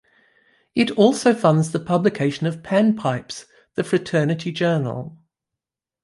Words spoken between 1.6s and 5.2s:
the publication of Pan Pipes, the fraternity journal.